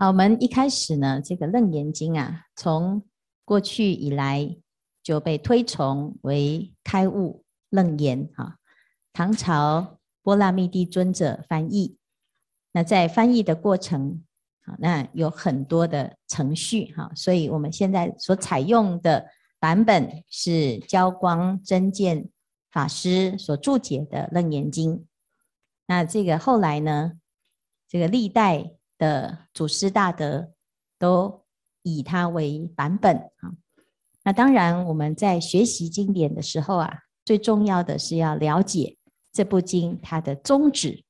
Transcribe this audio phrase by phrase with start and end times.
[0.00, 3.02] 好，我们一开始呢，这个《楞严经》啊，从
[3.44, 4.56] 过去以来
[5.02, 8.56] 就被推崇为开悟楞严啊。
[9.12, 11.98] 唐朝波罗蜜帝尊者翻译，
[12.72, 14.24] 那在翻译的过程，
[14.64, 19.26] 啊，那有很多的程序哈，所以我们现在所采用的
[19.58, 22.26] 版本是焦光真见
[22.70, 24.96] 法师所注解的《楞严经》。
[25.86, 27.12] 那这个后来呢，
[27.86, 28.72] 这个历代。
[29.00, 30.52] 的祖师大德
[30.98, 31.42] 都
[31.82, 33.56] 以它为版本啊。
[34.22, 38.98] 那当然，我们在学习经典的时候啊，最重要的是要了解
[39.32, 41.02] 这部经它的宗旨。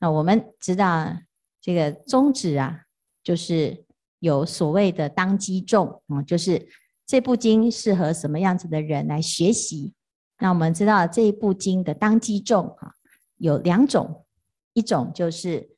[0.00, 1.16] 那我们知道
[1.60, 2.82] 这个宗旨啊，
[3.22, 3.84] 就是
[4.18, 6.68] 有所谓的当机众啊，就是
[7.06, 9.94] 这部经适合什么样子的人来学习。
[10.40, 12.94] 那我们知道这一部经的当机众啊，
[13.36, 14.26] 有两种，
[14.72, 15.76] 一种就是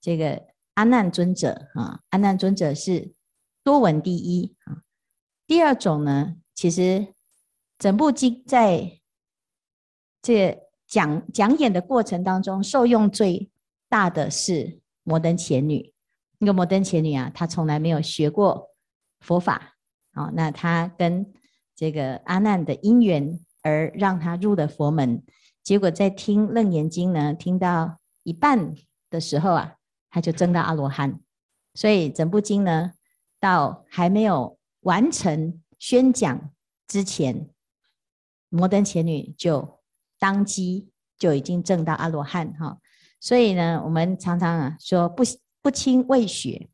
[0.00, 0.51] 这个。
[0.74, 3.12] 阿难尊者啊，阿难尊者是
[3.62, 4.82] 多闻第一啊。
[5.46, 7.08] 第二种呢，其实
[7.78, 9.00] 整部经在
[10.22, 13.50] 这讲讲演的过程当中，受用最
[13.88, 15.92] 大的是摩登伽女。
[16.38, 18.70] 那个摩登伽女啊，她从来没有学过
[19.20, 19.76] 佛法
[20.12, 21.30] 啊，那她跟
[21.76, 25.22] 这个阿难的因缘而让她入了佛门。
[25.62, 28.74] 结果在听《楞严经》呢，听到一半
[29.10, 29.76] 的时候啊。
[30.12, 31.18] 他就证到阿罗汉，
[31.72, 32.92] 所以整部经呢，
[33.40, 36.52] 到还没有完成宣讲
[36.86, 37.48] 之前，
[38.50, 39.80] 摩登伽女就
[40.18, 42.78] 当机就已经证到阿罗汉哈。
[43.18, 45.22] 所以呢，我们常常啊说不
[45.62, 46.68] 不轻未学。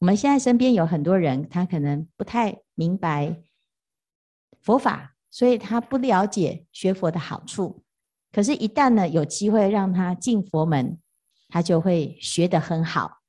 [0.00, 3.42] 我们现在身边有很多人，他可能不太明白
[4.60, 7.82] 佛法，所以他不了解学佛的好处。
[8.30, 11.00] 可是，一旦呢有机会让他进佛门，
[11.48, 13.20] 他就会学得很好，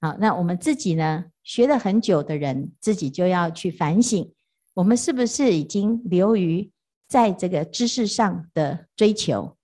[0.00, 4.32] 好，那我们自己呢，学了很久的人，自己就要去反省，
[4.74, 6.70] 我们是不是已经流于
[7.08, 9.56] 在这个知识上的追求？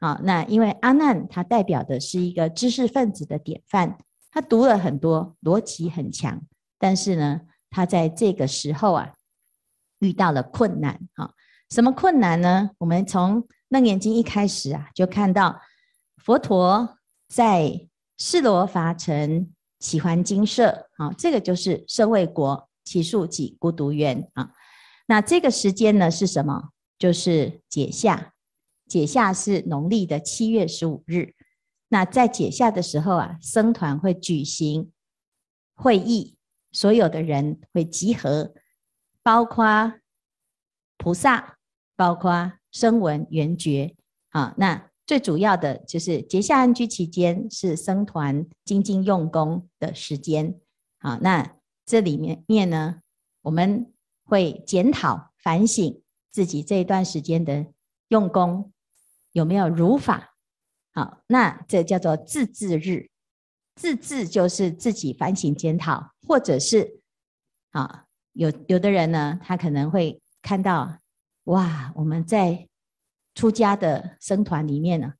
[0.00, 3.98] 好，那因为阿难他代表的是一个知识分子的典范，
[4.30, 6.40] 他读了很多，逻辑很强，
[6.78, 9.12] 但是呢，他在这个时候啊，
[9.98, 10.98] 遇到了困难。
[11.14, 11.34] 好，
[11.68, 12.70] 什么困难呢？
[12.78, 15.60] 我们从《楞严经》一开始啊，就看到
[16.16, 16.96] 佛陀。
[17.28, 24.52] 在世罗伐城起还精舍，啊，这个就是舍卫国只树给孤独园啊。
[25.06, 26.70] 那这个时间呢是什么？
[26.98, 28.32] 就是解夏，
[28.86, 31.34] 解夏是农历的七月十五日。
[31.88, 34.92] 那在解夏的时候啊，僧团会举行
[35.74, 36.36] 会议，
[36.72, 38.54] 所有的人会集合，
[39.22, 39.94] 包括
[40.96, 41.58] 菩萨，
[41.96, 43.96] 包括声闻缘觉
[44.30, 44.90] 啊，那。
[45.06, 50.58] 最主要的就是结夏安居期间是僧团精进用功的时间，
[50.98, 53.00] 好，那这里面面呢，
[53.42, 53.92] 我们
[54.24, 57.66] 会检讨反省自己这一段时间的
[58.08, 58.72] 用功
[59.32, 60.34] 有没有如法，
[60.94, 63.10] 好，那这叫做自恣日，
[63.74, 67.00] 自恣就是自己反省检讨，或者是
[67.72, 70.96] 啊，有有的人呢，他可能会看到
[71.44, 72.66] 哇，我们在。
[73.34, 75.12] 出家的僧团里面呢，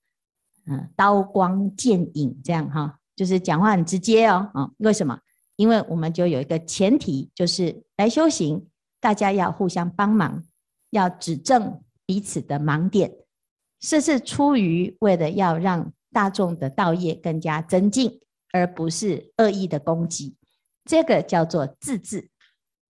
[0.67, 5.19] 嗯，刀光剑影这样哈，就是讲话很直接哦，啊，为什么？
[5.57, 8.67] 因为我们就有一个前提，就是来修行，
[9.01, 10.43] 大家要互相帮忙，
[10.91, 13.13] 要指正彼此的盲点，
[13.79, 18.21] 这是出于为了要让大众的道业更加增进，
[18.53, 20.37] 而不是恶意的攻击。
[20.85, 22.31] 这个叫做自治。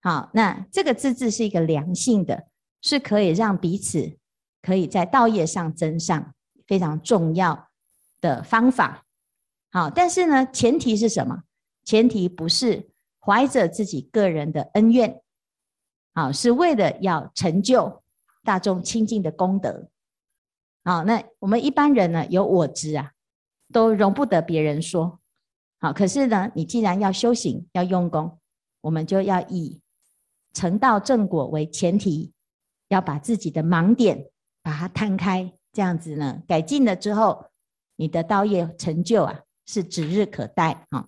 [0.03, 2.45] 好，那这个自治是一个良性的，
[2.83, 4.19] 是可以让彼此。
[4.65, 6.35] 可以在道业上增上
[6.67, 7.69] 非常重要
[8.23, 9.05] 的方法，
[9.71, 11.43] 好，但是呢，前提是什么？
[11.85, 12.89] 前提不是
[13.21, 15.21] 怀着自己个人的恩怨，
[16.15, 18.03] 好，是为了要成就
[18.43, 19.91] 大众清净的功德。
[20.83, 23.13] 好，那我们一般人呢，有我执啊，
[23.71, 25.21] 都容不得别人说。
[25.79, 28.39] 好，可是呢，你既然要修行，要用功，
[28.81, 29.83] 我们就要以
[30.55, 32.33] 成道正果为前提，
[32.89, 34.31] 要把自己的盲点。
[34.65, 37.51] 把它摊开，这样子呢，改进了之后，
[37.97, 41.07] 你的道业成就啊，是指日可待啊。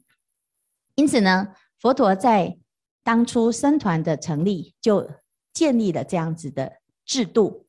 [0.94, 2.58] 因此呢，佛陀在
[3.02, 5.10] 当初僧团的成立，就
[5.54, 7.66] 建立了这样子的制度，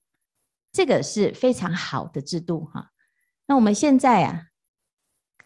[0.73, 2.91] 这个是非常好的制度哈。
[3.45, 4.47] 那我们现在啊，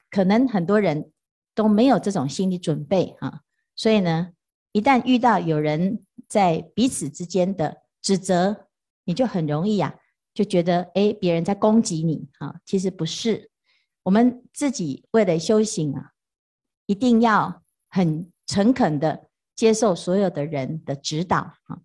[0.10, 1.12] 可能很多人
[1.54, 3.42] 都没有这种心理准备哈，
[3.76, 4.32] 所以呢，
[4.72, 8.70] 一旦遇到有人在彼此之间的指责，
[9.04, 10.00] 你就很容易呀。
[10.34, 13.50] 就觉得哎，别人在攻击你哈，其实不是。
[14.04, 16.12] 我们自己为了修行啊，
[16.86, 21.80] 一定要很诚恳的接受所有的人的指导啊。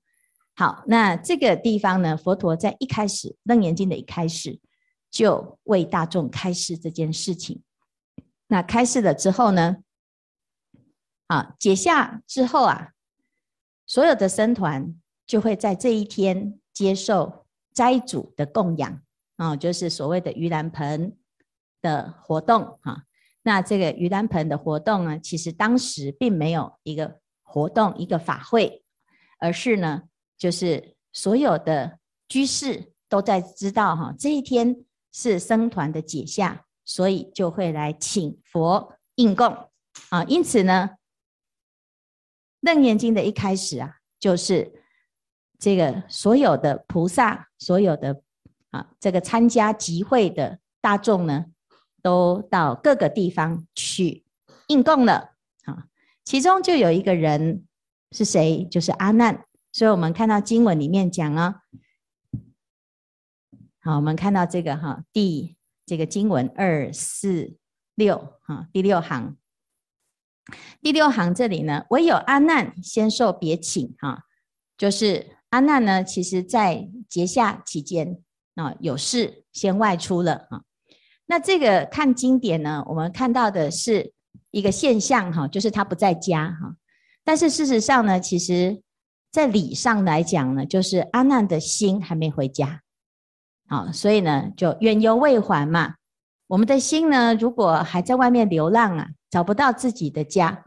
[0.54, 4.58] 好，那这个地方呢，佛陀在一开始《楞严经》的一开始
[5.10, 7.62] 就为大众开示这件事情。
[8.46, 9.76] 那开示了之后呢，
[11.26, 12.92] 啊，解下之后啊，
[13.86, 14.94] 所有的僧团
[15.26, 17.45] 就会在这一天接受
[17.76, 19.02] 斋主的供养
[19.36, 21.16] 啊，就是所谓的盂兰盆
[21.82, 23.04] 的活动哈。
[23.42, 28.82] 那这个盂兰盆的活动呢，其实当时并没有一个活动一个法会，
[29.38, 30.04] 而是呢，
[30.38, 36.62] 就是所有的居士都在知道哈，这一天是僧团的解下。
[36.88, 39.48] 所以就会来请佛应供
[40.10, 40.90] 啊，因此呢，
[42.60, 44.84] 《楞严经》的一开始啊，就是
[45.58, 48.22] 这个所有的菩萨，所有的
[48.70, 51.46] 啊这个参加集会的大众呢，
[52.02, 54.24] 都到各个地方去
[54.68, 55.86] 应供了啊。
[56.24, 57.64] 其中就有一个人
[58.12, 58.64] 是谁？
[58.70, 59.44] 就是阿难。
[59.72, 61.62] 所以我们看到经文里面讲啊，
[63.80, 65.54] 好，我们看到这个哈第。
[65.88, 67.58] 这个经文二四
[67.94, 69.36] 六哈，第六行，
[70.82, 74.24] 第六行这里呢，唯有阿难先受别请哈，
[74.76, 78.18] 就是阿难呢，其实在节下期间
[78.56, 80.60] 啊，有事先外出了啊。
[81.24, 84.12] 那这个看经典呢，我们看到的是
[84.50, 86.76] 一个现象哈，就是他不在家哈。
[87.24, 88.82] 但是事实上呢，其实
[89.32, 92.82] 在理上来讲呢，就是阿难的心还没回家。
[93.66, 95.94] 好，所以呢，就远游未还嘛。
[96.48, 100.66] 我们的心呢，如果还在外面流浪啊，找不到自己的家，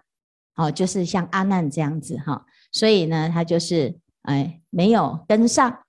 [0.55, 2.43] 哦，就是像阿难这样子哈。
[2.71, 5.83] 所以呢，他就是哎，没有跟上。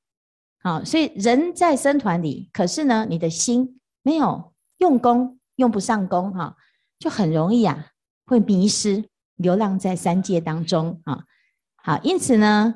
[0.62, 6.56] 好，所以人在僧团里，可是呢，你的心没有用功，用不上功哈，
[6.98, 7.92] 就很容易啊，
[8.26, 11.24] 会迷失，流浪在三界当中啊。
[11.76, 12.74] 好，因此呢，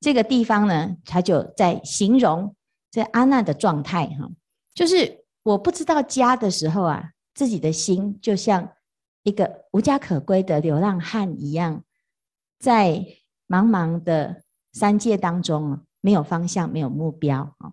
[0.00, 2.54] 这个地方呢，他就在形容。
[2.90, 4.30] 这阿难的状态哈，
[4.72, 8.70] 就是我不知道家的时候啊，自己的心就像
[9.24, 11.82] 一个无家可归的流浪汉一样，
[12.60, 13.04] 在
[13.48, 14.43] 茫茫的
[14.74, 17.72] 三界当中啊没有方向，没有目标啊。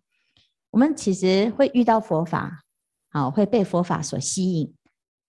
[0.70, 2.64] 我们其实会遇到佛法，
[3.10, 4.74] 啊，会被佛法所吸引，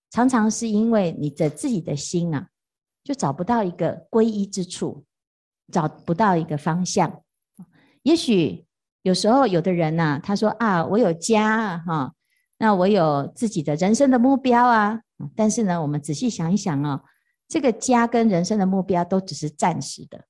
[0.09, 2.47] 常常是因为你的自己的心啊，
[3.03, 5.03] 就找不到一个皈依之处，
[5.69, 7.21] 找不到一个方向，
[8.03, 8.65] 也许。
[9.05, 12.13] 有时候，有的人呐、他说啊，我有家啊哈，
[12.57, 15.01] 那我有自己的人生的目标啊。
[15.35, 17.03] 但是呢，我们仔细想一想哦，
[17.49, 20.23] 这个家跟人生的目标都只是暂时的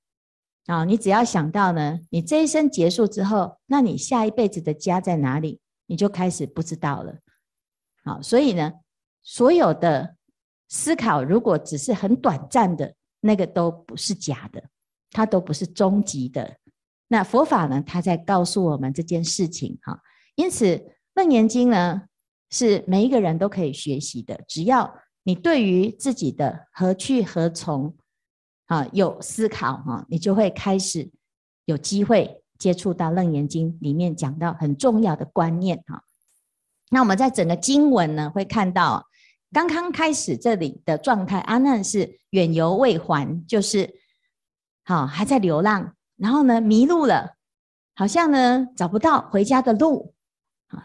[0.65, 0.85] 啊。
[0.85, 7.15] 你只要想到呢，你这一生结束之后，那你下一辈子的家在哪里，你就开始不知道了。
[8.03, 8.73] 好，所以呢，
[9.21, 10.15] 所有的
[10.69, 14.63] 思考如果只是很短暂的，那个都不是假的，
[15.11, 16.57] 它都不是终极的。
[17.07, 19.99] 那佛法呢，它在告诉我们这件事情哈，
[20.35, 20.65] 因此
[21.13, 22.01] 《楞严经》呢
[22.49, 24.91] 是每一个人都可以学习的，只要
[25.23, 27.95] 你对于自己的何去何从
[28.67, 31.09] 啊有思考哈，你就会开始
[31.65, 36.03] 有机会接触到《楞严经》里面讲到很重要的观念哈。
[36.89, 39.07] 那我们在整个经文呢会看到，
[39.51, 43.93] 刚刚开始这里的状态，阿难是远游未还，就是
[44.83, 45.95] 好还在流浪。
[46.15, 47.35] 然后呢，迷路了，
[47.95, 50.13] 好像呢找不到回家的路。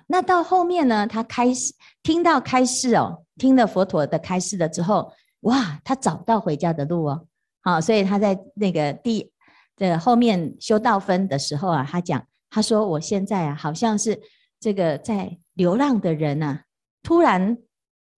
[0.07, 7.28] 那到后面呢，他开始听到开示哦，听了佛陀的开示了之后，哇，他找到回家的路哦。
[7.69, 9.31] 啊，所以他在那个第
[9.77, 14.19] 的后面修道分的时候啊，他讲，他说我现在啊，好像是
[14.59, 16.63] 这个在流浪的人啊，
[17.03, 17.59] 突然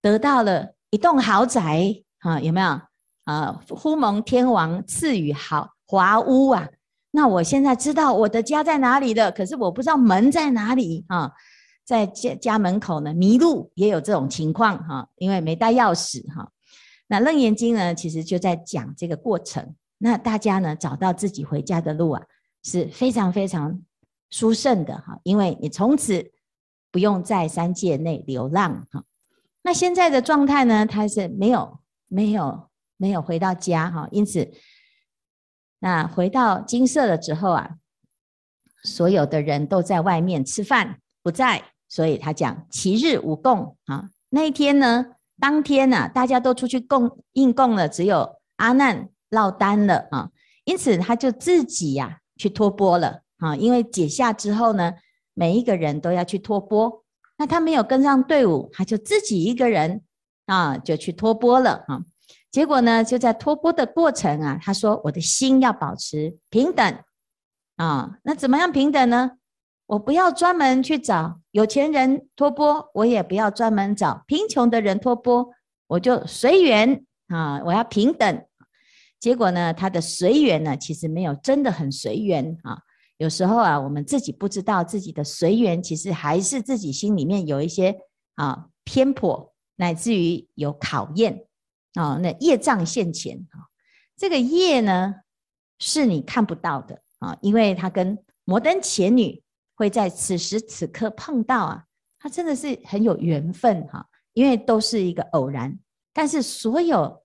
[0.01, 2.81] 得到了一栋豪宅啊，有没有
[3.25, 3.61] 啊？
[3.71, 6.69] 忽蒙天王赐予豪华屋啊。
[7.11, 11.33] 那我现在知道我的家在哪里了，可是我不知道门在哪里啊，
[11.85, 16.49] 在家家门口呢迷路也有这种情况哈，因为没带钥匙哈。
[17.11, 19.75] 那《楞严经》呢，其实就在讲这个过程。
[19.99, 22.23] 那大家呢找到自己回家的路啊，
[22.63, 23.83] 是非常非常
[24.31, 26.31] 殊胜的哈，因为你从此
[26.93, 29.03] 不用在三界内流浪哈。
[29.63, 34.53] 那现在的状态呢，他是没有没有没有回到家哈，因此。
[35.81, 37.71] 那回到精舍了之后啊，
[38.85, 44.11] 所有的人都在外面吃饭，不在，所以他讲其日无供啊。
[44.29, 50.31] 那一天呢，当天呢、啊，大家都出去供应供了，只有阿难落单了啊。
[50.65, 53.57] 因此他就自己呀、啊、去托钵了啊。
[53.57, 54.93] 因为解夏之后呢，
[55.35, 57.03] 每一个人都要去托钵，
[57.39, 60.03] 那他没有跟上队伍，他就自己一个人
[60.47, 62.03] 啊就去托钵了啊。
[62.51, 66.99] 结果呢，就在托钵的过程啊，他说我的心要保持平等
[67.77, 68.19] 啊。
[68.23, 69.33] 那怎么样平等呢？
[69.91, 75.51] 我不要专门去找有钱人托钵，我也不要专门找贫穷的人托钵，
[75.89, 77.61] 我就随缘啊。
[77.65, 78.45] 我要平等。
[79.19, 82.79] 结果呢，他的随缘呢，其实没有真的很随缘啊。
[83.17, 87.99] 有时候啊，我们自己不知道自己的随缘，其实还是自己心里面有一些
[88.37, 91.47] 啊偏颇，乃至于有考验。
[91.95, 93.67] 啊、那业障现前啊，
[94.17, 95.17] 这个业呢
[95.81, 99.43] 是你看不到的啊，因为他跟摩登伽女
[99.81, 101.85] 会在此时此刻碰到啊，
[102.19, 105.79] 他真的是很有缘分哈，因为都是一个偶然。
[106.13, 107.23] 但是所有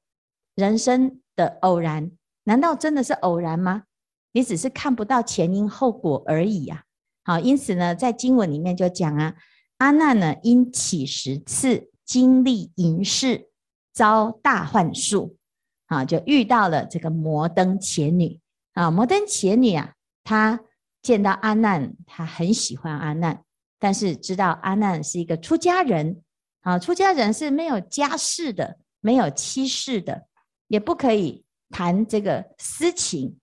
[0.56, 2.10] 人生的偶然，
[2.46, 3.84] 难道真的是偶然吗？
[4.32, 6.84] 你只是看不到前因后果而已啊。
[7.26, 9.36] 好，因此呢，在经文里面就讲啊，
[9.80, 13.50] 阿难呢因起十次经历淫事。
[13.94, 15.38] 遭大幻术，
[15.86, 18.42] 啊，就遇到了这个摩登伽女
[18.74, 18.92] 啊。
[18.92, 20.60] 摩登伽女啊，她
[21.06, 23.44] 见到阿难，他很喜欢阿难，
[23.78, 26.24] 但是知道阿难是一个出家人
[26.62, 30.26] 啊，出家人是没有家室的，没有妻室的，
[30.68, 33.38] 也不可以谈这个私情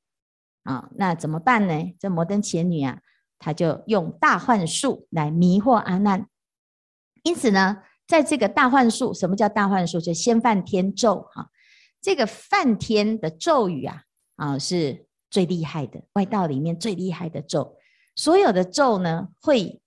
[0.65, 0.89] 啊。
[0.97, 1.95] 那怎么办呢？
[2.01, 2.99] 这摩登伽女啊，
[3.39, 6.27] 她就用大幻术来迷惑阿难，
[7.23, 7.83] 因此呢。
[8.05, 9.99] 在这个大幻术，什么叫大幻术？
[9.99, 11.49] 就先梵天咒哈，
[12.03, 14.03] 这个梵天的咒语啊
[14.37, 17.77] 啊是最厉害的，外道里面最厉害的咒。
[18.15, 19.81] 所有的咒呢，会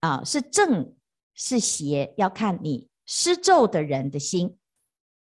[0.00, 0.94] 啊是正
[1.34, 4.56] 是邪，要看你施咒的人的心。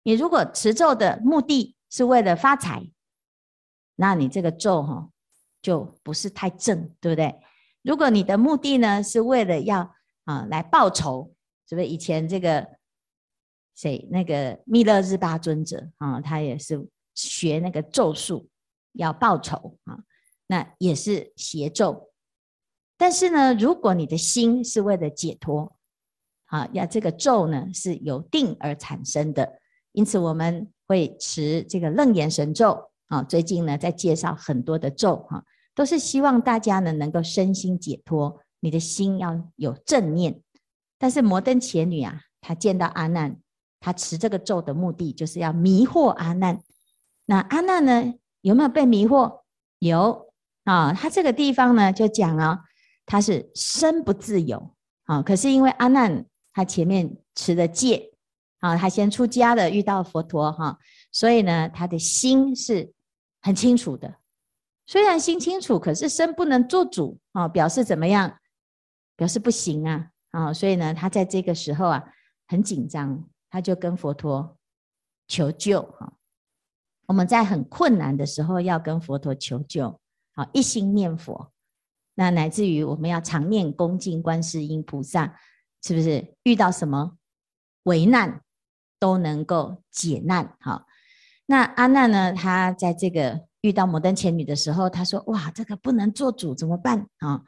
[0.05, 2.88] 你如果持咒的目的是为了发财，
[3.97, 5.11] 那你这个咒哈
[5.61, 7.35] 就不是太正，对不对？
[7.83, 11.35] 如果你的目的呢是为了要啊来报仇。
[11.69, 12.67] 是不是以前这个
[13.75, 16.83] 谁那个弥勒日巴尊者啊，他也是
[17.15, 18.49] 学那个咒术
[18.92, 20.00] 要报仇啊，
[20.47, 22.11] 那也是邪咒。
[22.97, 25.76] 但是呢，如果你的心是为了解脱
[26.47, 29.61] 啊，要这个咒呢是由定而产生的，
[29.92, 33.23] 因此我们会持这个楞严神咒啊。
[33.23, 40.42] 最近呢在介绍很多的咒哈，都是希望大家呢能够身心解脱，你的心要有正念。
[40.99, 43.38] 但是摩登伽女啊，她见到阿难，
[43.78, 46.61] 她持这个咒的目的就是要迷惑阿难。
[47.26, 49.40] 那阿难呢，有没有被迷惑？
[49.78, 50.33] 有
[50.64, 50.92] 啊。
[50.92, 52.61] 他这个地方呢，就讲啊，
[53.07, 55.23] 他是身不自由啊。
[55.23, 58.12] 可是因为阿难他前面持的戒
[58.61, 60.78] 啊，他先出家的，遇到佛陀哈，
[61.12, 62.92] 所以呢，他的心是
[63.40, 64.16] 很清楚的。
[64.87, 68.38] 虽然心清楚，可是身不能做主啊，表示怎么样？
[69.16, 70.09] 表示不行啊。
[70.30, 72.04] 啊，所以呢，他在这个时候啊，
[72.47, 74.57] 很紧张，他就跟佛陀
[75.26, 76.12] 求救哈。
[77.09, 80.00] 我们在很困难的时候要跟佛陀求救，
[80.35, 81.50] 好，一心念佛，
[82.15, 85.37] 那乃至于我们要常念恭敬观世音菩萨，
[85.83, 87.17] 是不是遇到什么
[87.83, 88.43] 危难
[89.00, 90.57] 都能够解难？
[90.61, 90.87] 好，
[91.47, 97.43] 那阿难呢，他在这个遇到摩登伽女的时候，他说：“哇，这个不能做主，怎么办？”啊，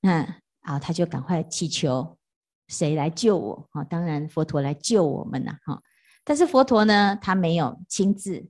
[0.00, 0.40] 那。
[0.62, 2.18] 啊，他就赶快祈求
[2.66, 3.82] 谁来救我啊？
[3.84, 5.80] 当然佛陀来救我们了哈。
[6.24, 8.46] 但是佛陀呢，他没有亲自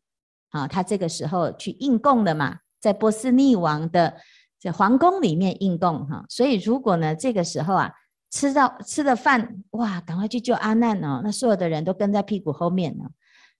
[0.50, 4.16] 啊，他这个时候去应供了嘛，在波斯匿王的
[4.58, 6.24] 这皇宫里面应供哈。
[6.28, 7.92] 所以如果呢，这个时候啊，
[8.30, 13.04] 吃到吃了饭，哇，赶快去救阿难哦，那所有的人都跟在屁股后面呢。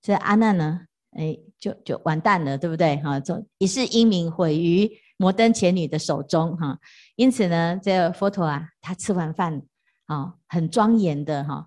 [0.00, 0.80] 这阿难呢，
[1.12, 2.96] 哎，就就完蛋了，对不对？
[2.98, 6.78] 哈，就一世英名毁于摩登伽女的手中哈。
[7.16, 9.62] 因此呢，这个佛陀啊，他吃完饭
[10.06, 11.66] 啊，很庄严的哈，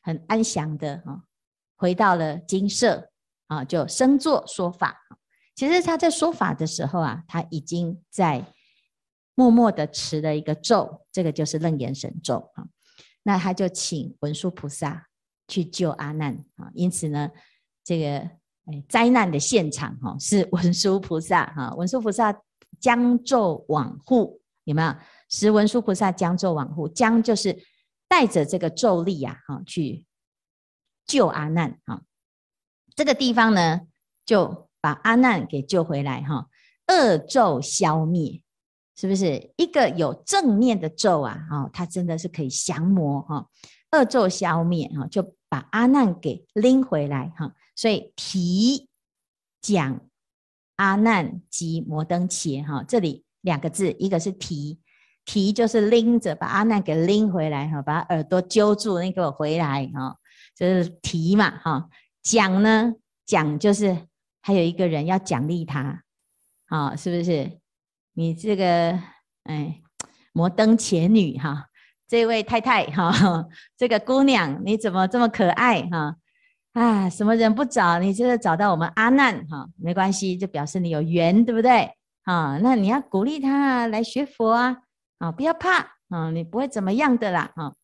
[0.00, 1.22] 很安详的哈，
[1.76, 3.10] 回到了精舍
[3.52, 4.96] 啊，就升座说法。
[5.54, 8.44] 其实他在说法的时候啊，他已经在
[9.34, 12.64] 默默的持了一个咒，这个就是楞严神咒啊。
[13.24, 15.08] 那他就请文殊菩萨
[15.46, 16.70] 去救阿难啊。
[16.74, 17.30] 因此呢，
[17.84, 18.30] 这个
[18.88, 22.34] 灾难的现场哈，是文殊菩萨哈，文殊菩萨
[22.80, 24.40] 将咒往护。
[24.64, 24.94] 有没有？
[25.28, 27.58] 时文殊菩萨将咒往护，将就是
[28.08, 30.06] 带着这个咒力啊，哈，去
[31.04, 32.02] 救阿难哈。
[32.94, 33.80] 这个地方呢，
[34.24, 36.46] 就把阿难给救回来哈。
[36.88, 38.42] 恶咒消灭，
[38.96, 41.38] 是不是一个有正面的咒啊？
[41.50, 43.46] 哈，它真的是可以降魔哈。
[43.92, 47.52] 恶咒消灭哈，就把阿难给拎回来哈。
[47.76, 48.88] 所以提
[49.60, 50.00] 讲
[50.76, 53.24] 阿难及摩登伽哈，这里。
[53.42, 54.78] 两个字，一个是提，
[55.24, 60.16] 提就是拎着，把阿难给拎回来哈，把耳朵揪住，你给我回来哈，
[60.56, 61.88] 就是提嘛哈。
[62.22, 62.94] 奖呢，
[63.26, 64.06] 奖就是
[64.40, 66.02] 还有一个人要奖励他，
[66.66, 67.58] 啊，是不是？
[68.14, 68.98] 你这个
[69.44, 69.80] 哎，
[70.32, 71.68] 摩登前女哈，
[72.06, 76.16] 这位太太哈，这个姑娘你怎么这么可爱哈？
[76.72, 77.98] 啊，什么人不找？
[77.98, 81.90] 你就是找到我们阿难哈，没关系，就表示你有缘，对不对？
[82.24, 84.78] 啊，那你要鼓励他来学佛啊，
[85.18, 87.74] 啊，不要怕啊，你不会怎么样的啦，哈。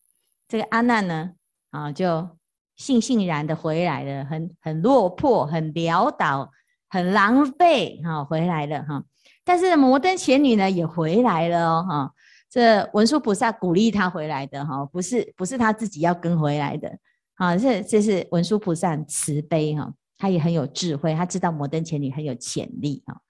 [0.47, 1.33] 这个阿难呢，
[1.69, 2.37] 啊，就
[2.79, 6.49] 悻悻然的回来了，很很落魄，很潦倒，
[6.87, 9.03] 很狼狈，哈，回来了哈。
[9.43, 12.13] 但是摩登伽女呢，也回来了哦，哈。
[12.49, 16.97] 这文殊菩萨鼓励他回来的，哈，不是不是他自己要跟回来的。
[17.35, 23.21] 啊，这这是文殊菩萨慈悲哈，他也很有智慧，他知道摩登伽女很有潜力哈。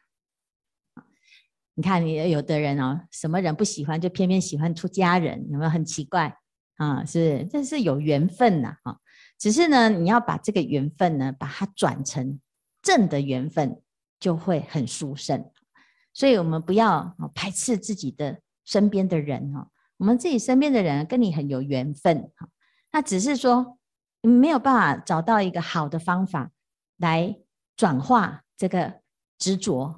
[1.74, 6.38] 你看，你有的人哦，什么人不喜欢，就偏偏喜欢出家人，有没有很奇怪
[6.78, 7.04] 啊？
[7.04, 8.98] 是，这是有缘分呐哈。
[9.40, 12.40] 只是呢，你要把这个缘分呢，把它转成
[12.84, 13.82] 正的缘分，
[14.20, 15.50] 就会很殊胜。
[16.14, 19.68] 所以我们不要排斥自己的身边的人哈，
[19.98, 22.48] 我们自己身边的人跟你很有缘分哈，
[22.92, 23.78] 那只是说。
[24.22, 26.52] 你没有办法找到一个好的方法
[26.98, 27.40] 来
[27.78, 29.00] 转化这个
[29.38, 29.96] 执着，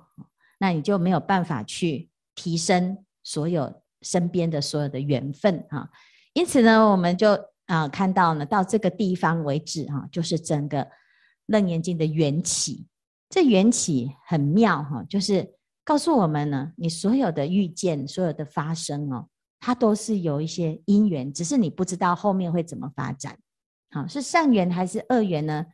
[0.60, 5.90] 那你就没有办法去提升所有身边的所有的缘分哈。
[6.34, 7.36] 因此呢，我们就
[7.72, 10.86] 啊看到呢，到这个地方为止哈，就是整个
[11.46, 12.86] 楞严经的缘起。
[13.30, 15.50] 这缘起很妙哈，就是
[15.86, 19.26] 告诉我们呢，你所有的遇见、所有的发生哦，
[19.58, 23.38] 它都是有一些因缘，只是你不知道后面会怎么发展。
[23.92, 25.66] 好，是善缘还是恶缘呢？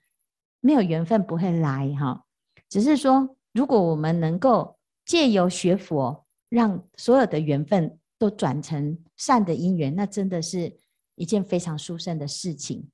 [0.61, 2.23] 没有缘分不会来哈。
[2.69, 10.77] 只是说，如果我们能够借由学佛，让所有的缘分都转成善的因缘，那真的是
[11.17, 12.89] 一件非常殊胜的事情。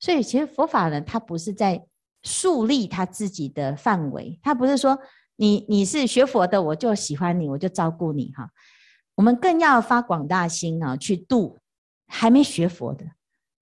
[0.00, 1.86] 所以，其实佛法呢，它不是在
[2.22, 4.98] 树立他自己的范围，它不是说
[5.36, 8.50] 你你是学佛的，我就喜欢你，我就照顾你哈。
[9.14, 11.58] 我们更要发广大心啊，去度
[12.08, 13.06] 还没学佛的。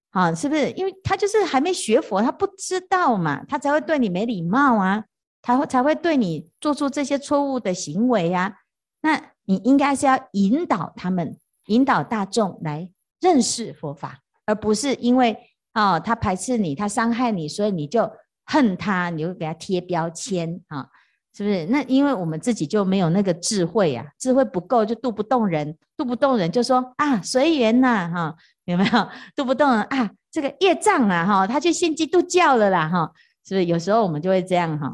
[0.09, 0.71] 啊，是不是？
[0.71, 5.03] 因为他就是还没学佛，他不知道嘛，他才会对你没礼貌啊，
[5.41, 8.55] 他会才会对你做出这些错误的行为呀、啊。
[9.01, 11.37] 那你应该是要引导他们，
[11.67, 12.89] 引导大众来
[13.21, 15.37] 认识佛法，而不是因为
[15.73, 18.11] 啊他排斥你，他伤害你，所以你就
[18.45, 20.87] 恨他，你就给他贴标签啊，
[21.35, 21.65] 是不是？
[21.67, 28.35] 那因为我们自己就没有那个智慧啊，智慧不够就渡不动人，渡不动人就说啊随缘呐哈。
[28.65, 30.09] 有没有 渡不动人啊？
[30.31, 33.11] 这个业障啊，哈，他去信基督教了啦，哈，
[33.47, 33.65] 是不是？
[33.65, 34.91] 有时候我们就会这样哈，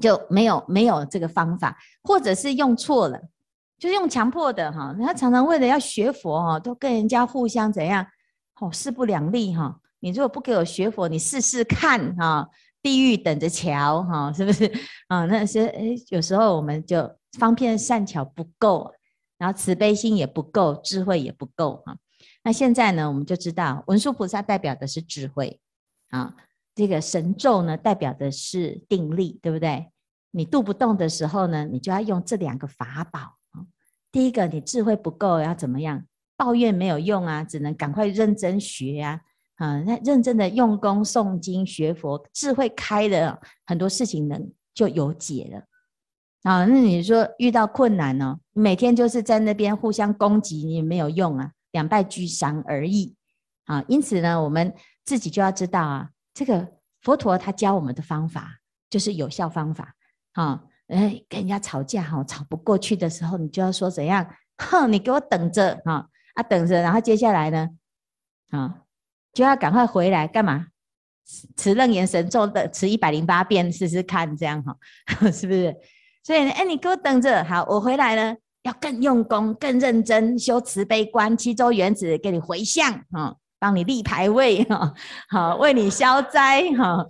[0.00, 3.20] 就没有没有这个方法，或者是用错了，
[3.82, 4.94] 就是用强迫的哈。
[5.00, 8.06] 他常常为了要学佛哈，都跟人家互相怎样，
[8.60, 9.76] 哦，势不两立哈。
[9.98, 12.48] 你如果不给我学佛，你试试看哈，
[12.80, 14.72] 地狱等着瞧哈，是不是？
[15.08, 18.88] 啊，那些诶，有时候我们就方便善巧不够，
[19.36, 21.96] 然后慈悲心也不够，智慧也不够哈。
[22.44, 25.58] 那现在呢，我们就知道文殊菩萨代表的是智慧
[26.10, 26.36] 啊，
[26.76, 29.90] 这个神咒呢代表的是定力，对不对？
[30.30, 33.38] 你度不动的时候呢，你就要用这两个法宝。
[34.12, 36.04] 第一个，你智慧不够，要怎么样？
[36.36, 39.20] 抱怨没有用啊，只能赶快认真学呀
[39.56, 45.64] 啊，那认真的用功诵经学佛，智慧开了，很多事情能就有解了
[46.42, 46.64] 啊。
[46.66, 51.52] 那你说遇到困难呢，每天就是在那边互相攻击，你也没有用啊。
[51.72, 53.16] 两败俱伤而已
[53.64, 53.82] 啊！
[53.88, 54.74] 因此呢，我们
[55.06, 56.68] 自己就要知道啊，这个
[57.00, 58.58] 佛陀他教我们的方法
[58.90, 59.94] 就是有效方法
[60.32, 60.64] 啊。
[60.92, 64.26] 哎，跟人家吵架哈，吵不过去的时候，你就要说怎样？
[64.58, 66.06] 哼，你给我等着啊！
[66.34, 67.68] 啊，等着，然后接下来呢，
[68.50, 68.74] 啊，
[69.32, 70.66] 就要赶快回来干嘛？
[71.56, 74.76] 持楞严神咒的，持一百零八遍试试看，这样哈，
[75.32, 75.74] 是不是？
[76.22, 78.36] 所以呢，哎，你给我等着，好，我回来呢。
[78.62, 84.94] 要更用功、更认真修慈悲观，七周圆子给你回向啊，帮你立牌位哈，
[85.28, 87.04] 好为你消灾哈，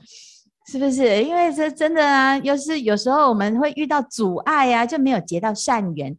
[0.66, 1.22] 是不是？
[1.22, 6.16] 因为这真的啊，又是有时候我们会遇到阻碍啊，就没有结到善缘。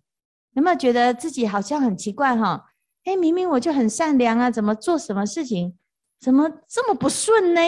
[0.51, 2.65] 有没有觉得自己好像很奇怪哈？
[3.05, 5.77] 哎，明明我就很善良啊，怎么做什么事情，
[6.19, 7.61] 怎么这么不顺呢？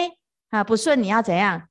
[0.50, 1.68] 啊，不顺你要怎样？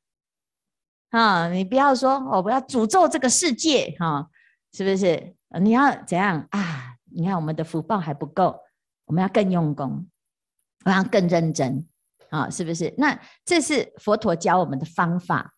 [1.11, 4.27] 啊，你不要说哦，不要诅咒这个世界哈，
[4.73, 5.35] 是不是？
[5.61, 6.95] 你要怎样啊？
[7.11, 8.59] 你看我们的福报还不够，
[9.05, 10.05] 我们要更用功，
[10.83, 11.87] 我要更认真
[12.29, 12.93] 啊，是不是？
[12.97, 15.53] 那这是佛陀教我们的方法。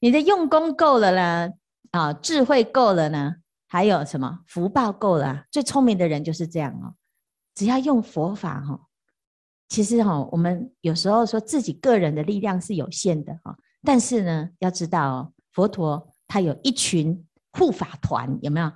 [0.00, 1.50] 你的用功够了呢，
[1.90, 4.40] 啊，智慧够了呢，还有什么？
[4.46, 5.44] 福报够了。
[5.50, 6.94] 最聪明的人就是这样哦，
[7.54, 8.80] 只要用佛法哈。
[9.68, 18.70] 其实哈，我们有时候说自己个人的力量是有限的哈，但是呢，要知道哦，佛陀他有一群护法团，有没有？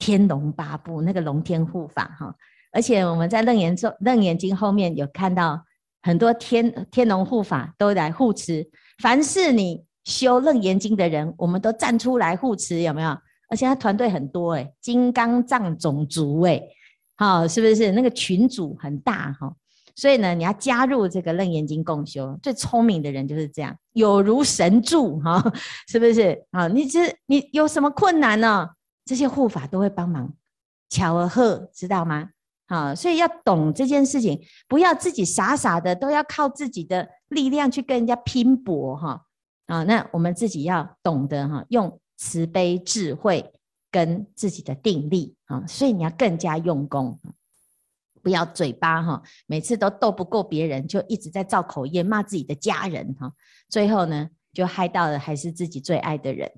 [0.00, 2.32] 天龙八部那个龙天护法哈，
[2.70, 5.60] 而且我们在楞严咒、楞严经后面有看到
[6.08, 8.66] 很多天天龙护法都来护持，
[9.02, 13.10] 凡是你修楞严经的人，我们都站出来护持，有没有？
[13.50, 16.66] 而且他团队很多诶，金刚藏种族诶，
[17.14, 17.92] 好，是不是？
[17.92, 19.54] 那个群组很大哈，
[19.96, 25.42] 所以呢，你要加入这个楞严经共修，最聪明的人就是这样，有如神助哈，
[25.88, 26.42] 是不是？
[26.52, 28.66] 啊，你这你有什么困难呢？
[29.04, 30.32] 这些护法都会帮忙，
[30.88, 32.30] 巧而和，知道吗？
[32.68, 39.24] 好，所以要懂这件事情，不要自己傻傻的都要靠自己的力量去跟人家拼搏哈。
[39.66, 43.52] 啊，那我们自己要懂得哈，用慈悲智慧
[43.90, 47.18] 跟自己的定力啊，所以你要更加用功，
[48.22, 53.32] 不要嘴巴哈，每次都斗不过别人，就一直在造口业骂自己的家人哈，
[53.68, 56.50] 最后呢，就害到的还是自己最爱的人，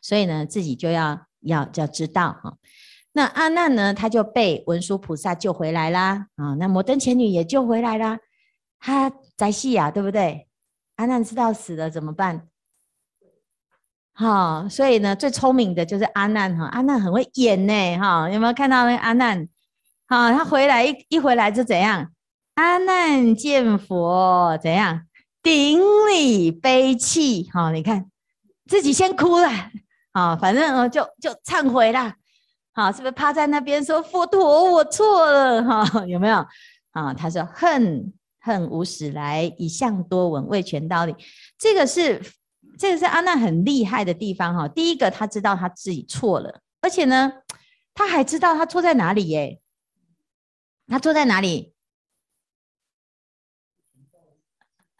[0.00, 1.26] 所以呢，自己就要。
[1.42, 2.54] 要要知道哈，
[3.12, 8.18] 那阿难呢，他就被文殊菩萨救回来啦啊，那摩登伽女也救回来啦，
[8.78, 10.46] 他在戏呀，对不对？
[10.96, 12.46] 阿难知道死了怎么办？
[14.12, 19.48] 好，所以呢，最聪明的就是阿难哈，阿难很会演呢哈，有没有看到那个阿难？
[20.06, 22.12] 好，他回来一一回来就怎样？
[22.54, 25.06] 阿难见佛怎样？
[25.42, 28.10] 顶礼悲泣，好，你看
[28.66, 29.48] 自己先哭了。
[30.12, 32.14] 啊，反正哦，就就忏悔啦，
[32.80, 36.04] 啊，是不是趴在那边说佛陀，我错了哈？
[36.08, 36.46] 有没有？
[36.92, 41.14] 啊，他说恨恨无始来，一向多闻未全道理。
[41.58, 42.22] 这个是
[42.78, 44.66] 这个是阿难很厉害的地方哈。
[44.66, 47.30] 第一个，他知道他自己错了，而且呢，
[47.92, 49.60] 他还知道他错在哪里耶？
[50.88, 51.74] 他错在哪里？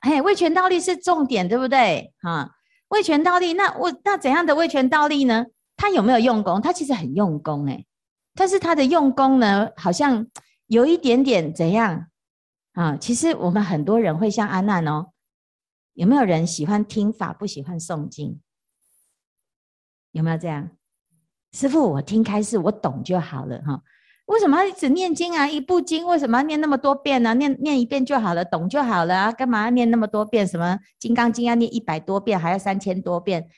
[0.03, 2.13] 嘿，未全道力是重点，对不对？
[2.21, 2.57] 哈。
[2.89, 5.47] 未全道力，那我那怎样的未全道力呢？
[5.81, 6.61] 他有没有用功？
[6.61, 7.87] 他其实很用功诶，
[8.35, 10.27] 但是他的用功呢，好像
[10.67, 12.09] 有一点点怎样
[12.75, 12.99] 啊？
[12.99, 15.13] 其实我们很多人会像阿难哦，
[15.95, 18.39] 有没有人喜欢听法，不喜欢诵经？
[20.13, 20.69] 有没有这样？
[21.53, 23.83] 师父，我听开示，我懂就好了哈。
[24.27, 25.49] 为什么要一直念经啊？
[25.49, 27.33] 一部经为什么要念那么多遍呢？
[27.33, 29.33] 念念一遍就好了，懂就好了啊？
[29.33, 30.47] 干嘛要念那么多遍？
[30.47, 33.49] 什么《金刚经》要念一百多遍，还要三千多遍？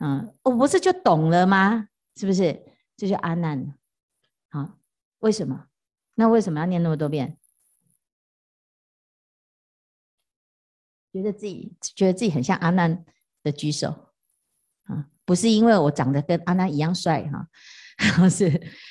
[0.00, 1.88] 嗯，我不是就懂了吗？
[2.16, 2.64] 是不是？
[2.96, 3.74] 这就阿难。
[4.48, 4.78] 好，
[5.20, 5.66] 为什么？
[6.16, 7.38] 那为什么要念那么多遍？
[11.12, 13.04] 觉得自己觉得自己很像阿难
[13.42, 14.12] 的举手
[14.84, 15.08] 啊？
[15.24, 17.48] 不是因为我长得跟阿难一样帅哈？
[18.30, 18.50] 是，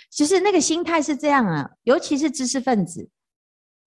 [0.09, 3.09] 其实那个心态是这样啊，尤其是知识分子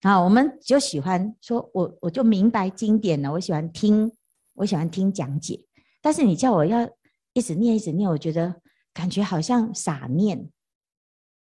[0.01, 4.11] 啊，我们就喜欢说，我我就明白经典了，我喜欢听，
[4.55, 5.65] 我喜欢听讲解。
[6.01, 6.89] 但是你叫我要
[7.33, 8.61] 一直念一直念，我觉得
[8.92, 10.51] 感觉好像傻念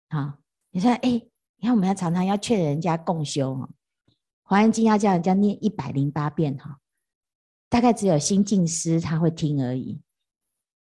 [0.08, 0.38] 啊。
[0.70, 3.68] 你说，哎，你看我们要常常要劝人家共修哈，
[4.42, 6.78] 华严经要叫人家念一百零八遍哈，
[7.68, 10.00] 大概只有心净师他会听而已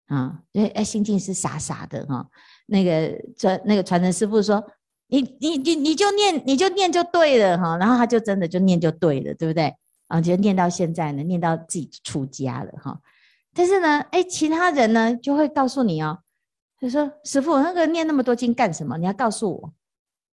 [0.08, 2.30] 啊，因为哎，心净师傻傻的哈。
[2.66, 4.62] 那个传那个传承师傅说
[5.08, 9.74] ：“你你你你就念你就念就对了哈。”然后他就真的就念就对了，对不对？
[10.08, 13.00] 啊，就念到现在呢，念到自己出家了哈。
[13.58, 16.20] 但是呢，哎，其他人呢就会告诉你哦，
[16.80, 19.00] 他说：“师傅，那个念那么多经干什么？
[19.00, 19.74] 你要告诉我，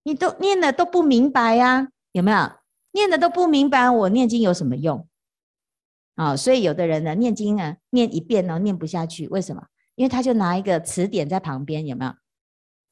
[0.04, 2.52] 你都念的都不明白呀，有没有？
[2.94, 5.06] 念的都不明白，我念经有什么用？
[6.16, 12.12] 啊，所以有的人呢，念经呢，念一遍呢，念不下去，为什么？”因为他就拿一个词典在旁边，有没有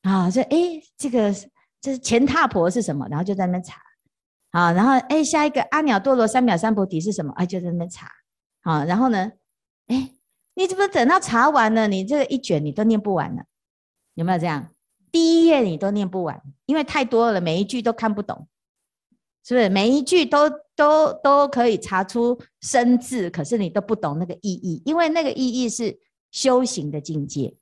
[0.02, 0.30] 啊？
[0.30, 0.58] 说哎，
[0.98, 1.34] 这个
[1.80, 3.08] 这是前踏婆是什么？
[3.10, 3.80] 然后就在那边查，
[4.52, 7.32] 好，然后哎，下一个阿耨多罗三藐三菩提是什么？
[7.38, 8.10] 哎，就在那边查，
[8.62, 9.32] 好，然后呢，
[9.88, 10.12] 哎，
[10.58, 13.44] 你怎么等到查完了，你这个一卷你都念不完了？
[14.16, 14.70] 有没有这样？
[15.12, 18.48] 第一页你都念不完，因为太多了，每一句都看不懂，
[19.46, 19.70] 是不是？
[19.70, 26.00] 每一句都都都可以查出生字，可是你都不懂那个意义，因为那个意义是。
[26.30, 27.56] 修行的境界，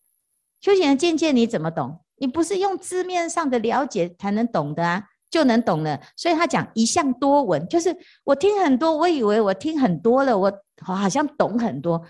[0.60, 2.00] 修行的境界你怎么懂？
[2.18, 6.02] 你不是用字面上的了解才能懂的啊，就能懂了。
[6.18, 12.04] 所以他讲一向多闻，就是我听很多，我以为我听很多了，我好像懂很多。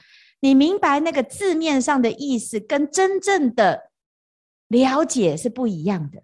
[0.45, 3.89] 你明白那个字面上的意思，跟真正的
[4.67, 6.21] 了解是不一样的。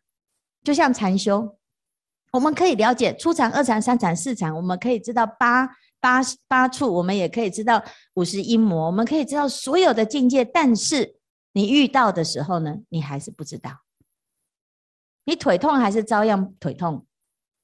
[0.64, 1.58] 就像禅修，
[2.32, 5.68] 我们可以了解初禅、二禅、三禅、四禅，我们可以知道八。
[6.00, 7.84] 八八处，我们也可以知道
[8.16, 10.44] 五十一魔，我们可以知道所有的境界。
[10.44, 11.16] 但是
[11.54, 13.72] 你遇到的时候呢，你还是不知道。
[15.26, 17.06] 你腿痛还是照样腿痛，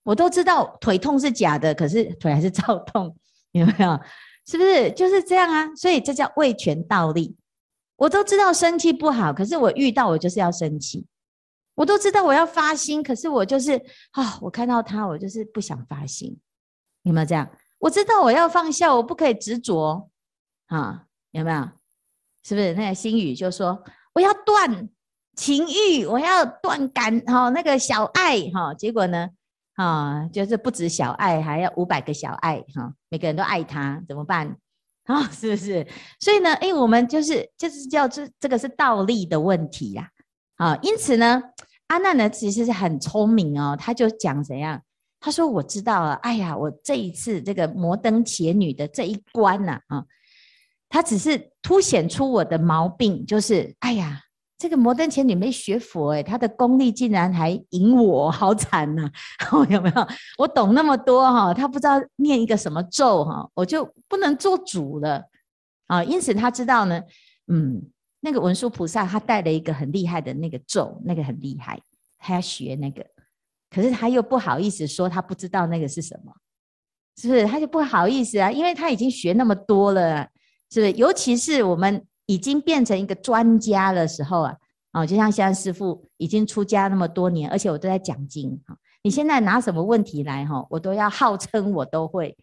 [0.04, 3.16] 我都知道腿痛是假的，可是腿还是照痛，
[3.54, 4.00] 有没有？
[4.48, 5.76] 是不是就是这样啊？
[5.76, 7.36] 所以这叫为权倒立。
[7.98, 11.06] 我都知道生气不好，可是我遇到我就是要生气。
[11.76, 13.74] 我都知道我要发心，可是我就是
[14.12, 16.40] 啊、我看到他，我就是不想发心。
[17.04, 17.48] 有没有这样？
[17.80, 20.10] 我知道我要放下，我不可以执着
[20.68, 21.70] 啊，有没有？
[22.44, 23.84] 是不是那个心语就说
[24.14, 24.90] 我要断
[25.36, 29.30] 情欲，我要断感哈、那个小爱哈、结果呢
[29.78, 34.58] 啊，就是不止小爱，还要五百个小爱哈、每个人都爱他，怎么办？
[35.04, 35.86] 啊、 是不是？
[36.20, 40.10] 所以呢，哎，我们就是就是叫这这个是倒立的问题呀。
[40.56, 41.42] 啊，因此呢，
[41.88, 44.82] 阿难呢其实是很聪明哦，他就讲怎样？
[45.20, 50.04] 他说我知道了，哎呀，我这一次这个摩登伽女的这一关呐，啊，
[50.90, 54.22] 他只是凸显出我的毛病，就是哎呀，
[54.58, 59.08] 这个摩登前女没学佛哎，她的功力竟然还赢我，好惨呐！
[59.70, 60.08] 有没有？
[60.40, 65.24] 我懂那么多哈，他不知道念一个什么咒哈，我就不能做主了
[65.86, 66.04] 啊。
[66.04, 67.00] 因此他知道呢，
[67.48, 67.80] 嗯，
[68.22, 71.80] 那个文殊菩萨他带了一个很厉害的那个咒，那个很厉害，
[72.18, 73.06] 他要学那个，
[73.70, 76.34] 可是他又不好意思说他不知道那个是什么，
[77.22, 77.46] 是不是？
[77.46, 80.28] 他就不好意思啊，因为他已经学那么多了，
[80.72, 80.94] 是不是？
[80.94, 82.07] 尤其是我们。
[82.28, 84.56] 已经变成一个专家的时候啊，
[84.94, 88.78] 哦，就像现在师父已经出家那么多年，而且我都在讲经哈。
[89.02, 92.38] 你现在拿什么问题来哈，我都要号称我都会，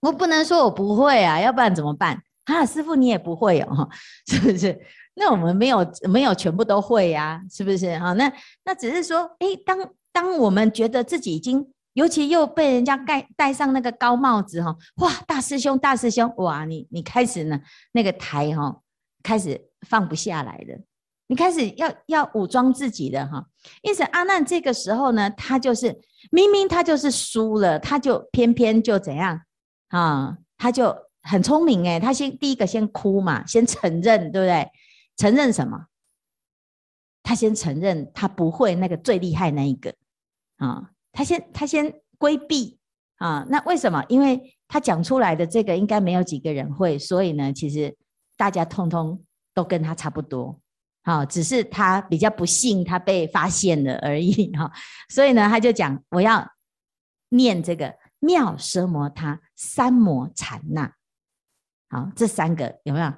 [0.00, 2.22] 我不能说我不会啊，要不然怎么办？
[2.44, 3.88] 啊，师父你也不会哦，
[4.30, 4.78] 是不是？
[5.14, 7.98] 那我们没有没有全部都会呀，是不是？
[7.98, 8.32] 哈，那
[8.64, 9.78] 那只是说，哎，当
[10.12, 11.66] 当我们觉得自己已经。
[11.94, 15.12] 尤其又被人家盖戴上那个高帽子哈，哇！
[15.26, 16.64] 大师兄，大师兄，哇！
[16.64, 17.60] 你你开始呢，
[17.92, 18.80] 那个台哈，
[19.22, 20.78] 开始放不下来了，
[21.26, 23.44] 你开始要要武装自己的哈。
[23.82, 26.00] 因此阿难这个时候呢，他就是
[26.30, 29.40] 明明他就是输了，他就偏偏就怎样
[29.88, 30.38] 啊？
[30.56, 34.70] 他就很聪明哎，他先第一个先哭嘛，先承认对不对？
[35.16, 35.86] 承认什么？
[37.22, 39.92] 他先承认他不会那个最厉害那一个
[40.56, 40.90] 啊。
[41.12, 42.78] 他先他先规避
[43.16, 44.04] 啊，那为什么？
[44.08, 47.94] 因为他讲出来的这个应该没有几个人会，所以呢，其实
[48.36, 50.58] 大家通通都跟他差不多，
[51.02, 54.70] 好，只是他比较不幸，他被发现了而已哈。
[55.08, 56.48] 所以呢，他就讲我要
[57.30, 60.94] 念这个妙奢摩他三摩禅那，
[61.88, 63.12] 好，这三个有没有？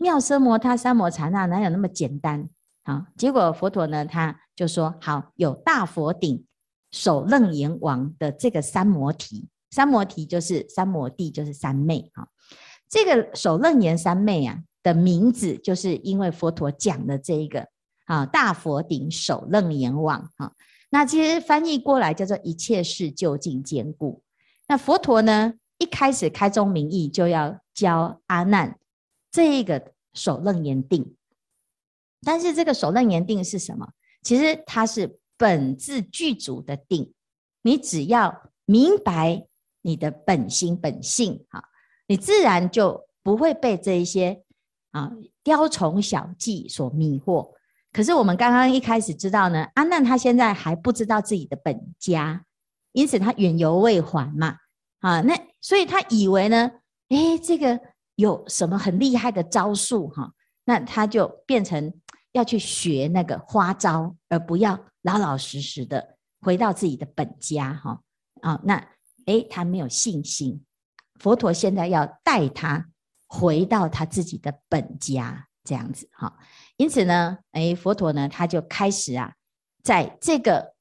[0.00, 2.48] 妙奢摩他三摩禅那哪有那么简单？
[2.84, 6.44] 好，结果佛陀呢，他就说好，有大佛顶。
[6.90, 12.26] 首楞严王的这个三摩提，三摩提就是三摩地，就是三昧哈。
[12.88, 17.68] 这个首楞严三昧啊的名字，就是因为佛陀讲的这一个
[18.06, 20.54] 啊大佛顶首楞严王哈。
[20.88, 24.22] 那其实翻译过来叫做一切事究竟坚固。
[24.66, 28.78] 那佛陀呢一开始开宗明义就要教阿难
[29.30, 31.14] 这一个首楞严定，
[32.22, 33.90] 但是这个首楞严定是什么？
[34.22, 35.17] 其实它是。
[35.38, 37.14] 本自具足的定，
[37.62, 39.46] 你只要明白
[39.80, 41.62] 你的本心本性，哈，
[42.06, 44.42] 你自然就不会被这一些
[44.90, 45.10] 啊
[45.42, 47.50] 雕虫小技所迷惑。
[47.92, 52.44] 可是我们刚刚一开始知道呢，阿难他现在还不知道自己的本家，
[52.92, 54.56] 因此他远游未还嘛，
[55.00, 56.70] 啊，那所以他以为呢，
[57.08, 57.80] 诶，这个
[58.16, 60.32] 有什么很厉害的招数哈，
[60.64, 61.92] 那他就变成
[62.32, 64.78] 要去学那个花招，而不要。
[65.02, 68.02] 老老实实的回到自己的本家，哈
[68.42, 68.88] 啊，那
[69.26, 70.62] 诶，他没有信心。
[71.20, 72.84] 佛陀现在要带他
[73.28, 76.36] 回到他自己的本家，这样子哈。
[76.76, 79.32] 因此呢，诶，佛陀呢，他就开始啊，
[79.82, 80.74] 在这个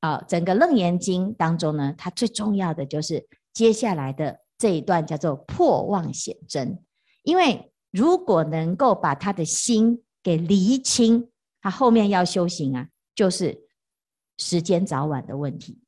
[0.00, 6.82] 啊整个楞严经当中呢，他最重要的就是接下来的这一段叫做破妄显真。
[7.22, 11.28] 因为如果能够把他的心给厘清，
[11.60, 12.86] 他后面要修行啊。
[13.16, 13.66] 就是
[14.38, 15.82] 时间早晚的问题。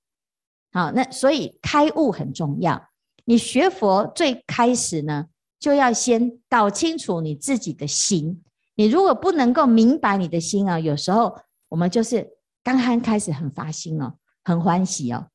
[0.72, 2.90] 好，那所以开悟很重要。
[3.24, 5.28] 你学佛最开始呢，
[5.60, 8.42] 就要先搞清楚你自己的心。
[8.74, 12.28] 你如果不能够明白你的心啊，有时候我们就是
[12.64, 15.28] 刚刚开始很发心哦，很欢喜哦，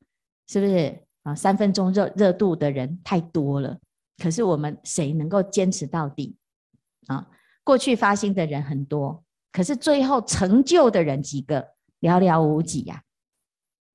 [0.46, 1.34] 是不是啊？
[1.34, 3.78] 三分钟热热度的人太多了，
[4.22, 6.36] 可是我们谁能够坚持到底
[7.06, 7.26] 啊？
[7.68, 11.62] 过去发心的人很多，可是最后成就的人几个？
[12.00, 13.02] 寥寥无几呀，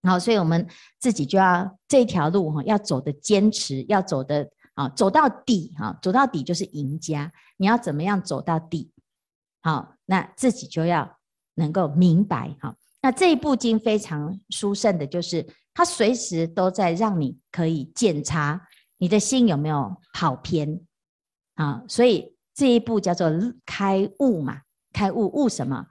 [0.03, 0.67] 好，所以我们
[0.99, 7.33] 自己就要这条路哈，要走的坚持，要走的啊，走到底哈，走到底就是赢家。
[7.57, 8.91] 你要怎么样走到底？
[9.63, 11.17] 好，那自己就要
[11.55, 12.75] 能够明白哈。
[13.01, 18.67] 那这一部经非常殊胜的，就是它随时都在让你可以检查
[18.99, 20.79] 你的心有没有跑偏
[21.55, 21.83] 啊？
[21.87, 23.31] 所以这一步叫做
[23.65, 24.61] 开悟嘛，
[24.91, 25.85] 开悟悟什么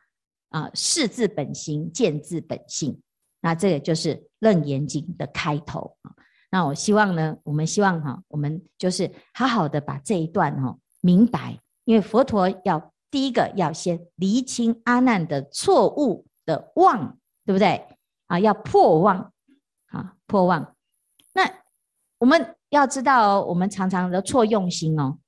[0.50, 0.70] 啊？
[0.74, 3.00] 识自本心，见自本性。
[3.40, 6.12] 那这个就是《楞严经》的开头啊。
[6.50, 17.84] 那我希望呢，我们希望哈，我们就是好好的把这一段哈明白，因为佛陀要第一个要先厘清阿难的错误的妄，对不对
[18.26, 18.38] 啊？
[18.38, 19.32] 要破妄
[19.86, 20.76] 啊，破妄。
[21.32, 21.42] 那
[22.18, 25.18] 我们要知道，我们常常的错用心哦。《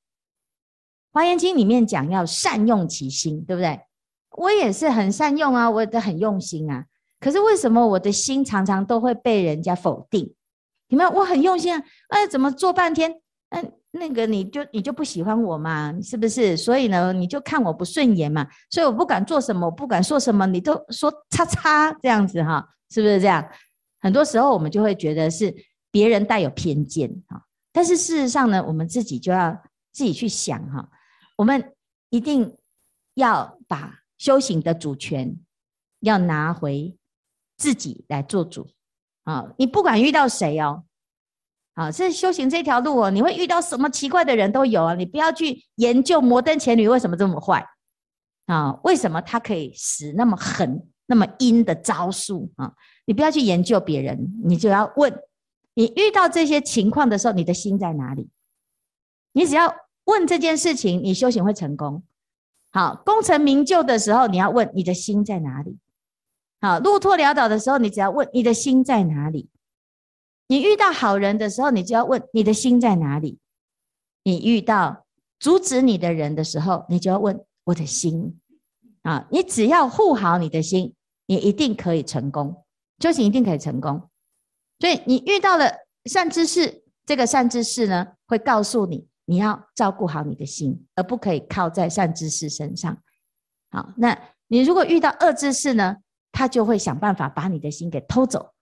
[1.15, 3.81] 华严经》里面讲要善用其心，对不对？
[4.37, 6.85] 我也是很善用啊，我也很用心啊。
[7.21, 10.35] 可是为什么我的心常常都会被人家否定？
[10.89, 13.15] 你们我很用心啊，哎，怎么做半天，
[13.51, 16.57] 嗯，那个你就你就不喜欢我嘛，是不是？
[16.57, 23.49] 所以呢，你就看我不顺眼嘛，所以我不敢做什么，我不敢说什么，你都说叉叉这样子哈，是不是这样？
[24.01, 25.55] 很多时候我们就会觉得是
[25.93, 27.41] 别人带有偏见哈，
[27.73, 29.57] 但是事实上呢，我们自己就要
[29.93, 30.89] 自己去想哈，
[31.37, 31.75] 我们
[32.11, 32.57] 一定
[33.15, 35.39] 要把修行的主权
[36.01, 36.97] 要拿回。
[37.57, 38.69] 自己来做主
[39.23, 39.55] 啊！
[39.57, 40.83] 你不管遇到谁哦，
[41.75, 44.95] 啊，这修行这条路哦，你会遇到什么奇怪的人都有啊！
[44.97, 47.65] 你不要去研究摩登前女为什么这么坏
[48.47, 48.73] 啊？
[48.83, 52.75] 为什么她可以使那么狠、那么阴的招数啊？
[53.05, 55.17] 你不要去研究别人，你就要问：
[55.75, 58.29] 你遇到这些情况的时候，你的心在哪里？
[59.31, 59.73] 你只要
[60.05, 62.03] 问这件事情，你修行会成功。
[62.73, 65.79] 好，功成名就的时候，你要问你的心在哪里？
[66.61, 69.49] 好，路脱潦倒的时候，你只要问你的心在哪里；
[70.49, 73.39] 你遇到好人的时候，你就要问你的心在哪里；
[74.25, 75.07] 你遇到
[75.39, 78.41] 阻止你的人的时候，你就要问我的心。
[79.03, 80.95] 啊，你只要护好你的心，
[81.27, 82.65] 你一定可以成功，
[83.01, 84.09] 修行一定可以成功。
[84.81, 85.71] 所以你遇到了
[86.07, 92.97] 善知识，这个善知识呢，会告诉你你要照顾好你的心，而不可以靠在善知识身上。
[93.71, 95.97] 好，那你如果遇到恶知识呢？
[96.37, 98.53] 他就会想办法把你的心给偷走，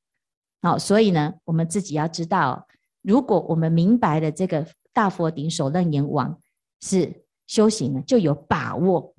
[0.60, 2.66] 好，所以呢，我们自己要知道，
[3.00, 6.38] 如果我们明白了这个大佛顶首楞严王
[6.82, 9.14] 是修行呢，就有把握。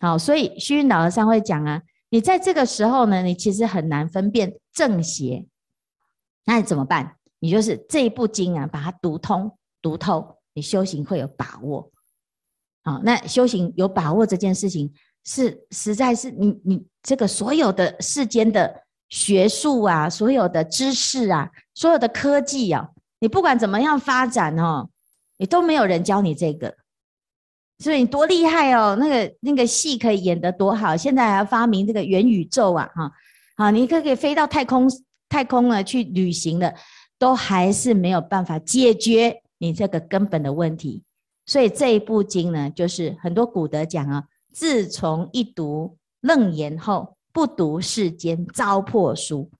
[0.00, 5.46] 好，所以虚云老和尚会讲啊，你在这个时候呢，你其实很难分辨正邪，
[6.44, 7.16] 那你怎么办？
[7.38, 11.90] 你就是这一部经啊，把它读通读透，你修行会有把握。
[12.82, 14.92] 好，那修行有把握这件事情。
[15.26, 22.90] 是，实在是你你这个所有的世间的学术啊，所有的知识啊，所有的科技啊，
[23.20, 24.90] 你不管怎么样发展哦，
[25.38, 26.76] 你都没有人教你这个，
[27.78, 33.10] 所以你多厉害哦，那个那个戏可以演得多好，现在还要发明这个元宇宙啊，哈，
[33.56, 34.86] 好，你可可以飞到太空
[35.30, 36.74] 太空了去旅行了，
[37.18, 41.02] 都还是没有办法解决你这个根本的问题，
[41.46, 44.22] 所以这一部经呢，就是很多古德讲啊。
[44.52, 49.50] 自从一读楞严后，不读世间糟粕书。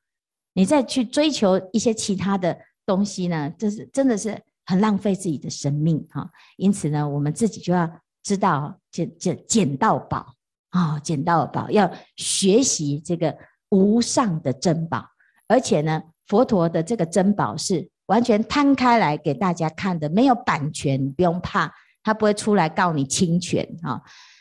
[0.52, 6.30] 你再去追求一些其他的东西呢，这是真的是很浪费自己的生命哈。
[6.58, 7.90] 因此呢，我们自己就要
[8.22, 10.34] 知道捡捡捡到宝
[10.68, 13.34] 啊，捡到宝要学习这个
[13.70, 15.02] 无上的珍宝，
[15.48, 24.00] 而且呢，佛陀的这个珍宝是完全摊开来给大家看的，没有版权，不用怕，他不会出来告你侵权啊。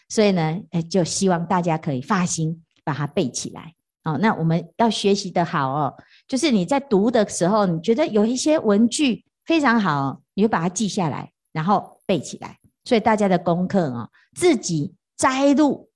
[0.10, 3.74] 所以呢，就希望大家可以发心把它背起来。
[4.04, 5.94] 哦，那我们要学习的好哦，
[6.28, 12.58] 就是你在读的时候，你觉得有一些文句非常好，你就把它记下来，然后背起来。
[12.84, 15.90] 所以大家的功课啊，自己摘录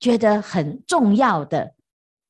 [0.00, 1.74] 觉得很重要的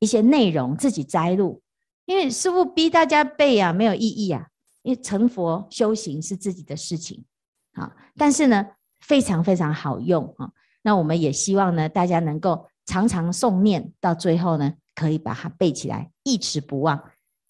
[0.00, 1.62] 一些内容，自己摘录。
[2.06, 4.48] 因为师父逼大家背啊，没有意义啊。
[4.82, 7.24] 因为成佛修行是自己的事情
[7.72, 8.66] 啊，但是呢，
[9.00, 10.50] 非常非常好用啊。
[10.82, 16.98] 那我们也希望呢，大家能够常常诵念，到最后呢，可以把它背起来，一直不忘。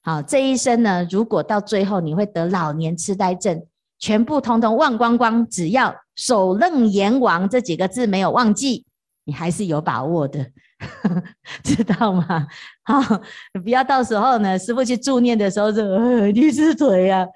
[0.03, 3.66] 好，这一生呢，如果到最后你会得老年痴呆症，
[3.99, 8.87] 全部通通忘光光，只要“首楞严王”这几个字没有忘记，
[9.24, 10.51] 你还是有把握的，
[11.62, 12.47] 知道吗？
[12.85, 13.01] 好，
[13.62, 17.26] 不要到时候呢，师傅去助念的时候说：“呃，你是谁呀？”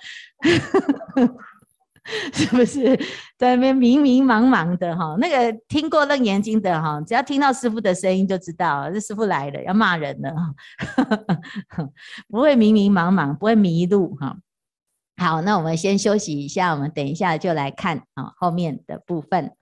[2.34, 2.94] 是不是
[3.38, 5.16] 在那边迷迷茫茫的哈？
[5.18, 11.88] 那个听过楞严经的哈，只要听到师傅的声音就知道，这师傅来了，要骂人了哈，
[12.28, 14.36] 不会迷迷茫茫，不会迷路哈。
[15.16, 19.52] 好，那我们先休息一下，我们等一下就来看啊后面的部分。